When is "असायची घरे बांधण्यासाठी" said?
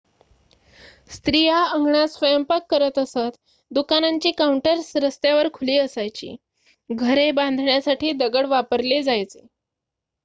5.77-8.11